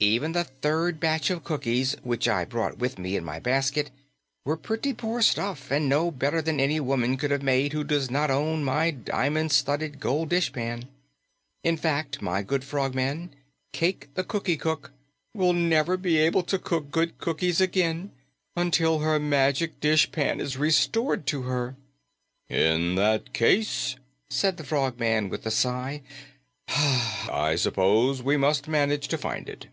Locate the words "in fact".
11.62-12.20